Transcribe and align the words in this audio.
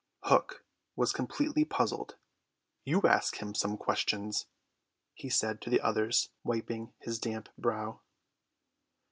Hook 0.23 0.65
was 0.95 1.13
completely 1.13 1.63
puzzled. 1.63 2.15
"You 2.83 3.01
ask 3.03 3.35
him 3.35 3.53
some 3.53 3.77
questions," 3.77 4.47
he 5.13 5.29
said 5.29 5.61
to 5.61 5.69
the 5.69 5.79
others, 5.81 6.29
wiping 6.43 6.91
his 6.97 7.19
damp 7.19 7.49
brow. 7.55 7.99